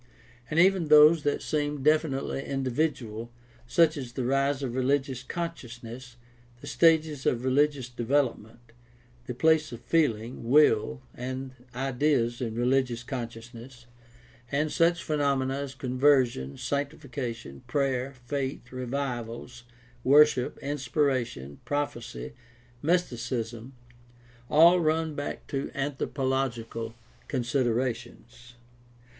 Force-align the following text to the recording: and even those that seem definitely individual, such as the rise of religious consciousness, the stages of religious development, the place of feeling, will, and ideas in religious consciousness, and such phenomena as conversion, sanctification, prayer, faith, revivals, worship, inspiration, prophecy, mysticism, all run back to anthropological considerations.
and 0.49 0.59
even 0.59 0.87
those 0.87 1.21
that 1.21 1.43
seem 1.43 1.83
definitely 1.83 2.43
individual, 2.43 3.31
such 3.67 3.95
as 3.97 4.13
the 4.13 4.25
rise 4.25 4.63
of 4.63 4.73
religious 4.73 5.21
consciousness, 5.21 6.15
the 6.59 6.65
stages 6.65 7.27
of 7.27 7.45
religious 7.45 7.87
development, 7.87 8.71
the 9.27 9.35
place 9.35 9.71
of 9.71 9.79
feeling, 9.79 10.49
will, 10.49 11.03
and 11.13 11.51
ideas 11.75 12.41
in 12.41 12.55
religious 12.55 13.03
consciousness, 13.03 13.85
and 14.51 14.71
such 14.71 15.03
phenomena 15.03 15.53
as 15.53 15.75
conversion, 15.75 16.57
sanctification, 16.57 17.61
prayer, 17.67 18.11
faith, 18.25 18.71
revivals, 18.71 19.65
worship, 20.03 20.57
inspiration, 20.63 21.59
prophecy, 21.63 22.33
mysticism, 22.81 23.75
all 24.49 24.79
run 24.79 25.13
back 25.13 25.45
to 25.45 25.69
anthropological 25.75 26.95
considerations. 27.27 28.55